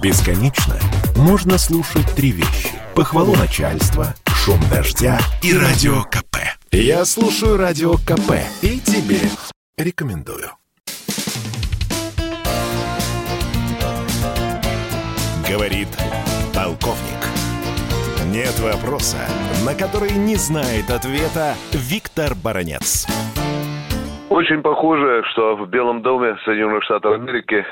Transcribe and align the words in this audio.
Бесконечно 0.00 0.76
можно 1.16 1.58
слушать 1.58 2.06
три 2.14 2.30
вещи. 2.30 2.70
Похвалу 2.94 3.34
начальства, 3.34 4.14
шум 4.28 4.60
дождя 4.70 5.18
и 5.42 5.52
радио 5.52 6.02
КП. 6.04 6.36
Я 6.70 7.04
слушаю 7.04 7.56
радио 7.56 7.94
КП 7.94 8.38
и 8.62 8.78
тебе 8.78 9.18
рекомендую. 9.76 10.50
Говорит 15.48 15.88
полковник. 16.54 17.18
Нет 18.26 18.56
вопроса, 18.60 19.18
на 19.66 19.74
который 19.74 20.12
не 20.12 20.36
знает 20.36 20.90
ответа 20.90 21.54
Виктор 21.72 22.36
Баранец. 22.36 23.08
Очень 24.30 24.62
похоже, 24.62 25.24
что 25.32 25.56
в 25.56 25.68
Белом 25.68 26.02
доме 26.02 26.36
Соединенных 26.44 26.84
Штатов 26.84 27.14
Америки 27.14 27.64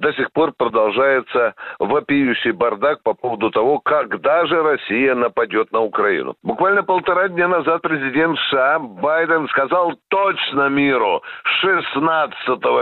до 0.00 0.12
сих 0.14 0.32
пор 0.32 0.52
продолжается 0.56 1.54
вопиющий 1.78 2.52
бардак 2.52 3.02
по 3.02 3.14
поводу 3.14 3.50
того, 3.50 3.78
когда 3.80 4.46
же 4.46 4.62
Россия 4.62 5.14
нападет 5.14 5.70
на 5.72 5.80
Украину. 5.80 6.34
Буквально 6.42 6.82
полтора 6.82 7.28
дня 7.28 7.48
назад 7.48 7.82
президент 7.82 8.38
США 8.38 8.78
Байден 8.78 9.46
сказал 9.48 9.94
точно 10.08 10.68
миру, 10.68 11.22
16 11.60 12.34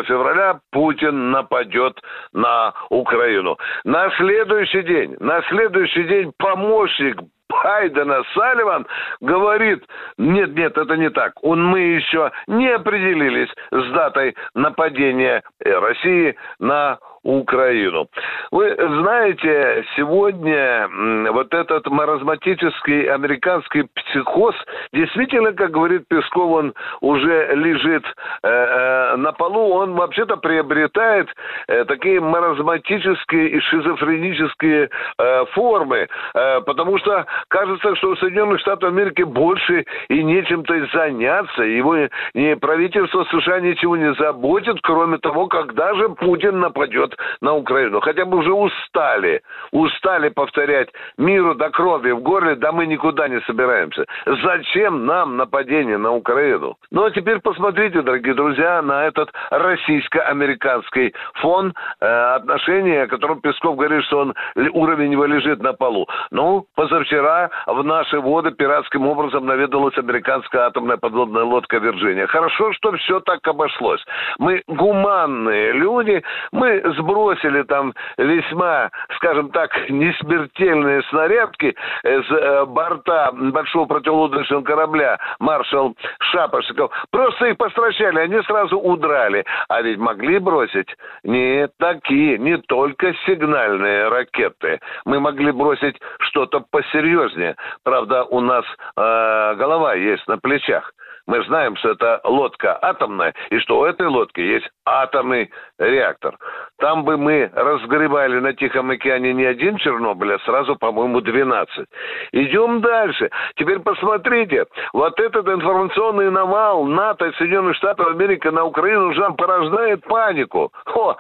февраля 0.07 0.61
Путин 0.71 1.31
нападет 1.31 2.01
на 2.33 2.73
Украину. 2.89 3.59
На 3.85 4.11
следующий 4.17 4.83
день, 4.83 5.17
на 5.19 5.43
следующий 5.49 6.05
день 6.05 6.33
помощник 6.39 7.21
Байдена 7.49 8.23
Салливан 8.35 8.87
говорит, 9.21 9.85
нет, 10.19 10.55
нет, 10.55 10.77
это 10.77 10.97
не 10.97 11.11
так. 11.11 11.33
Он, 11.43 11.65
мы 11.65 11.81
еще 11.81 12.31
не 12.47 12.69
определились 12.69 13.51
с 13.71 13.93
датой 13.93 14.37
нападения 14.55 15.43
России 15.65 16.37
на 16.59 16.99
Украину. 17.29 18.09
Вы 18.51 18.75
знаете, 18.75 19.85
сегодня 19.97 20.89
вот 21.31 21.53
этот 21.53 21.87
маразматический 21.89 23.03
американский 23.13 23.87
психоз, 23.95 24.55
действительно, 24.95 25.53
как 25.53 25.73
говорит 25.73 26.09
Песков, 26.09 26.51
он 26.51 26.75
уже 27.03 27.55
лежит 27.55 28.03
э, 28.43 28.49
э, 28.49 29.17
на 29.17 29.33
полу, 29.33 29.75
он 29.75 29.93
вообще-то 29.93 30.39
приобретает 30.39 31.29
э, 31.69 31.85
такие 31.85 32.19
маразматические 32.19 33.51
и 33.51 33.61
шизофренические 33.61 34.89
э, 35.19 35.45
формы, 35.53 36.09
э, 36.33 36.61
потому 36.63 36.97
что 36.97 37.27
кажется, 37.49 37.95
что 37.97 38.09
у 38.09 38.17
Соединенных 38.17 38.61
Штатов 38.61 38.89
Америки 38.89 39.23
больше 39.23 39.85
и 40.09 40.23
нечем-то 40.23 40.87
заняться, 40.95 41.63
его 41.63 41.95
не 42.33 42.57
правительство 42.57 43.25
США 43.25 43.61
ничего 43.61 43.99
не 43.99 44.15
заботит, 44.15 44.79
кроме 44.83 45.19
того, 45.19 45.47
когда 45.47 45.93
же 45.95 46.09
Путин 46.09 46.61
нападет 46.61 47.18
на 47.41 47.55
Украину. 47.55 48.01
Хотя 48.01 48.25
бы 48.25 48.39
уже 48.39 48.53
устали, 48.53 49.43
устали 49.73 50.29
повторять 50.29 50.89
миру 51.17 51.55
до 51.55 51.71
крови 51.71 52.13
в 52.13 52.21
горле, 52.21 52.55
да 52.55 52.73
мы 52.73 52.87
никуда 52.87 53.29
не 53.29 53.41
собираемся. 53.43 54.05
Зачем 54.27 55.07
нам 55.07 55.37
нападение 55.37 55.99
на 55.99 56.13
Украину? 56.13 56.77
Ну 56.91 57.05
а 57.05 57.11
теперь 57.11 57.41
посмотрите, 57.41 58.03
дорогие 58.03 58.35
друзья, 58.35 58.83
на 58.83 59.07
этот 59.07 59.31
российско-американский 59.51 61.15
фон 61.35 61.75
э, 62.01 62.07
отношений, 62.07 62.97
о 62.97 63.09
котором 63.09 63.41
Песков 63.41 63.77
говорит, 63.77 64.05
что 64.05 64.19
он, 64.19 64.35
уровень 64.73 65.13
его 65.13 65.25
лежит 65.27 65.63
на 65.63 65.73
полу. 65.73 66.09
Ну, 66.31 66.67
позавчера 66.75 67.51
в 67.67 67.83
наши 67.85 68.21
воды 68.21 68.51
пиратским 68.51 69.07
образом 69.07 69.47
наведалась 69.47 69.97
американская 69.99 70.63
атомная 70.63 70.97
подводная 70.97 71.45
лодка 71.45 71.79
«Вирджиния». 71.79 72.27
Хорошо, 72.27 72.73
что 72.73 72.93
все 72.93 73.21
так 73.21 73.47
обошлось. 73.47 74.05
Мы 74.39 74.63
гуманные 74.67 75.73
люди, 75.73 76.23
мы 76.53 76.83
сбросили 76.99 77.63
там 77.63 77.95
весьма, 78.17 78.91
скажем 79.17 79.51
так, 79.51 79.71
несмертельные 79.89 81.03
снарядки 81.05 81.75
с 82.03 82.31
э, 82.31 82.65
борта 82.67 83.31
большого 83.33 83.87
противолодочного 83.87 84.63
корабля 84.63 85.19
маршал 85.39 85.95
Шапошников. 86.21 86.91
Просто 87.11 87.47
их 87.47 87.57
постращали, 87.57 88.19
они 88.19 88.43
сразу 88.43 88.79
удрали. 88.79 89.45
А 89.69 89.83
ведь 89.83 89.99
могли 89.99 90.39
бросить 90.39 90.89
не 91.23 91.69
такие, 91.79 92.39
не 92.39 92.59
только 92.59 93.15
сигнальные 93.27 94.09
ракеты. 94.09 94.81
Мы 95.05 95.21
могли 95.21 95.53
бросить 95.53 95.97
что-то 96.21 96.65
посерьезнее. 96.71 97.57
Правда, 97.85 98.25
у 98.25 98.41
нас 98.41 98.65
э, 98.97 99.55
голова 99.57 99.95
есть 99.95 100.27
на 100.29 100.39
плечах. 100.39 100.93
Мы 101.29 101.45
знаем, 101.45 101.77
что 101.77 101.91
это 101.91 102.23
лодка 102.25 102.79
атомная, 102.81 103.35
и 103.51 103.59
что 103.59 103.81
у 103.81 103.85
этой 103.85 104.07
лодки 104.07 104.41
есть 104.41 104.67
атомный 104.87 105.51
реактор. 105.79 106.39
Там 106.79 107.05
бы 107.05 107.19
мы 107.19 107.51
разгребали 107.55 108.41
на 108.41 108.55
Тихом 108.55 108.91
океане 108.91 109.35
не 109.35 109.45
один 109.45 109.77
Чернобыль, 109.77 110.33
а 110.33 110.39
сразу, 110.47 110.77
по-моему, 110.77 111.21
12. 111.21 111.87
Идем 112.33 112.81
дальше. 112.81 113.29
Теперь 113.57 113.81
посмотрите, 113.81 114.65
вот 114.95 115.21
этот 115.21 115.47
информационный 115.49 116.31
навал 116.31 116.87
НАТО 116.87 117.27
и 117.27 117.33
Соединенных 117.35 117.77
Штатов 117.77 118.09
Америки 118.09 118.49
на 118.49 118.65
Украину 118.65 119.11
уже 119.11 119.31
порождает 119.33 120.05
панику. 120.05 120.73
О, 120.87 121.15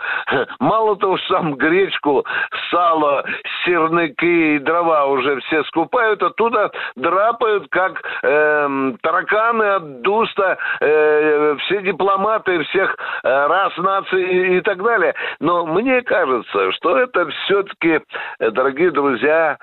мало 0.58 0.96
того, 0.96 1.18
что 1.18 1.34
там 1.34 1.54
гречку, 1.56 2.24
сало, 2.70 3.26
сырники 3.62 4.56
и 4.56 4.58
дрова 4.58 5.04
уже 5.04 5.38
все 5.40 5.62
скупают, 5.64 6.22
оттуда 6.22 6.70
драпают, 6.96 7.66
как 7.68 8.02
э, 8.22 8.92
тараканы 9.02 9.64
от 9.64 9.97
Дуста, 10.02 10.58
э, 10.80 11.56
все 11.60 11.82
дипломаты 11.82 12.62
всех 12.64 12.96
э, 13.22 13.28
рас, 13.28 13.76
наций 13.76 14.22
и, 14.22 14.58
и 14.58 14.60
так 14.60 14.82
далее. 14.82 15.14
Но 15.40 15.66
мне 15.66 16.02
кажется, 16.02 16.72
что 16.72 16.96
это 16.96 17.26
все-таки, 17.28 18.00
э, 18.40 18.50
дорогие 18.50 18.90
друзья, 18.90 19.58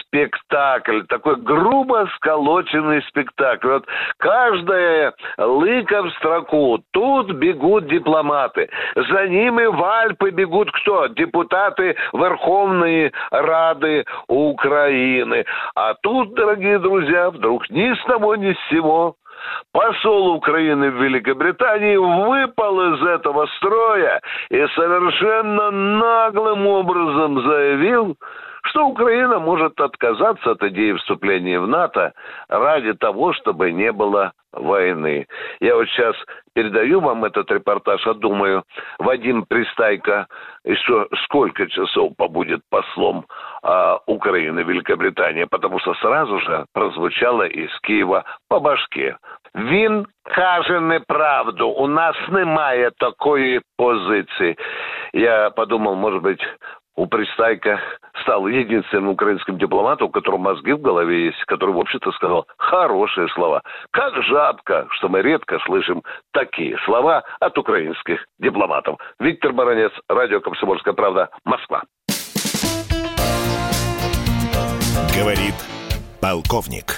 спектакль, 0.00 1.02
такой 1.08 1.36
грубо 1.36 2.08
сколоченный 2.16 3.02
спектакль. 3.02 3.68
Вот 3.68 3.86
каждая 4.18 5.14
лыка 5.38 6.02
в 6.02 6.10
строку, 6.14 6.80
тут 6.92 7.32
бегут 7.32 7.86
дипломаты, 7.86 8.68
за 8.94 9.28
ними 9.28 9.66
в 9.66 9.82
Альпы 9.82 10.30
бегут 10.30 10.70
кто? 10.72 11.06
Депутаты 11.08 11.96
Верховной 12.12 13.12
Рады 13.30 14.04
Украины. 14.28 15.44
А 15.74 15.94
тут, 15.94 16.34
дорогие 16.34 16.78
друзья, 16.78 17.30
вдруг 17.30 17.68
ни 17.70 17.94
с 17.94 18.04
того 18.04 18.36
ни 18.36 18.52
с 18.52 18.68
сего 18.70 19.16
посол 19.72 20.34
Украины 20.34 20.90
в 20.90 21.02
Великобритании 21.02 21.96
выпал 21.96 22.94
из 22.94 23.02
этого 23.02 23.46
строя 23.56 24.20
и 24.50 24.66
совершенно 24.74 25.70
наглым 25.70 26.66
образом 26.66 27.42
заявил, 27.42 28.16
что 28.64 28.86
Украина 28.86 29.38
может 29.38 29.80
отказаться 29.80 30.52
от 30.52 30.62
идеи 30.64 30.92
вступления 30.92 31.60
в 31.60 31.66
НАТО 31.66 32.12
ради 32.48 32.92
того, 32.94 33.32
чтобы 33.32 33.72
не 33.72 33.92
было 33.92 34.32
войны. 34.52 35.26
Я 35.60 35.76
вот 35.76 35.88
сейчас 35.88 36.16
передаю 36.54 37.00
вам 37.00 37.24
этот 37.24 37.50
репортаж, 37.50 38.04
а 38.06 38.14
думаю, 38.14 38.64
Вадим 38.98 39.44
Пристайко 39.44 40.26
еще 40.64 41.06
сколько 41.24 41.66
часов 41.68 42.14
побудет 42.16 42.60
послом 42.68 43.26
а, 43.62 44.00
Украины, 44.06 44.60
Великобритании, 44.60 45.44
потому 45.44 45.78
что 45.78 45.94
сразу 45.94 46.38
же 46.40 46.66
прозвучало 46.72 47.44
из 47.44 47.70
Киева 47.80 48.24
по 48.48 48.60
башке. 48.60 49.16
Він 49.55 50.05
каже 50.23 50.79
неправду. 50.79 51.67
У 51.67 51.87
нас 51.87 52.15
немає 52.29 52.91
такої 52.97 53.61
позиції. 53.77 54.57
Я 55.13 55.49
подумал, 55.49 55.95
может 55.95 56.23
быть, 56.23 56.41
у 56.97 57.07
Пристайка 57.07 57.79
стал 58.21 58.47
единственным 58.47 59.09
украинским 59.09 59.57
дипломатом, 59.57 60.07
у 60.07 60.11
которого 60.11 60.39
мозги 60.39 60.71
в 60.73 60.81
голове 60.81 61.25
есть, 61.25 61.43
который, 61.45 61.73
в 61.73 61.79
общем-то, 61.79 62.11
сказал 62.13 62.47
хорошие 62.57 63.27
слова. 63.29 63.61
Как 63.91 64.13
жабка, 64.23 64.87
что 64.91 65.09
мы 65.09 65.21
редко 65.21 65.59
слышим 65.65 66.03
такие 66.31 66.77
слова 66.85 67.23
от 67.39 67.57
украинских 67.57 68.25
дипломатов. 68.39 68.97
Виктор 69.19 69.51
Баранец, 69.51 69.91
Радио 70.07 70.39
«Комсомольская 70.39 70.93
правда», 70.93 71.29
Москва. 71.43 71.83
Говорит 75.17 75.55
полковник. 76.21 76.97